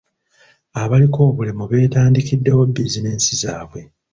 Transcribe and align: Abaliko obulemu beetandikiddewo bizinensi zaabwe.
Abaliko 0.81 1.19
obulemu 1.29 1.63
beetandikiddewo 1.71 2.61
bizinensi 2.75 3.31
zaabwe. 3.41 3.81